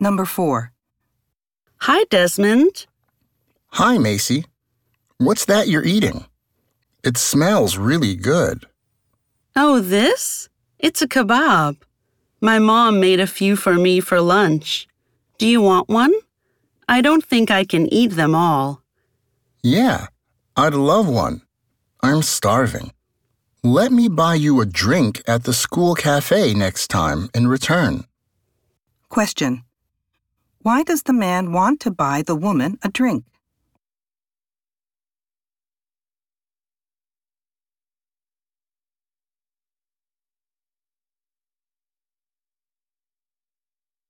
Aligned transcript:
Number 0.00 0.24
4. 0.24 0.72
Hi, 1.82 2.04
Desmond. 2.04 2.86
Hi, 3.72 3.98
Macy. 3.98 4.44
What's 5.18 5.44
that 5.46 5.68
you're 5.68 5.84
eating? 5.84 6.26
It 7.02 7.16
smells 7.16 7.76
really 7.76 8.14
good. 8.14 8.66
Oh, 9.56 9.80
this? 9.80 10.48
It's 10.78 11.02
a 11.02 11.08
kebab. 11.08 11.76
My 12.40 12.58
mom 12.60 13.00
made 13.00 13.18
a 13.18 13.26
few 13.26 13.56
for 13.56 13.74
me 13.74 13.98
for 14.00 14.20
lunch. 14.20 14.86
Do 15.38 15.46
you 15.46 15.60
want 15.60 15.88
one? 15.88 16.12
I 16.88 17.00
don't 17.00 17.24
think 17.24 17.50
I 17.50 17.64
can 17.64 17.92
eat 17.92 18.12
them 18.12 18.34
all. 18.34 18.82
Yeah, 19.62 20.06
I'd 20.56 20.74
love 20.74 21.08
one. 21.08 21.42
I'm 22.02 22.22
starving. 22.22 22.92
Let 23.64 23.90
me 23.90 24.08
buy 24.08 24.36
you 24.36 24.60
a 24.60 24.66
drink 24.66 25.20
at 25.26 25.42
the 25.42 25.52
school 25.52 25.96
cafe 25.96 26.54
next 26.54 26.88
time 26.88 27.28
in 27.34 27.48
return. 27.48 28.04
Question. 29.08 29.64
Why 30.62 30.82
does 30.82 31.04
the 31.04 31.12
man 31.12 31.52
want 31.52 31.78
to 31.80 31.90
buy 31.92 32.22
the 32.22 32.34
woman 32.34 32.78
a 32.82 32.88
drink? 32.88 33.24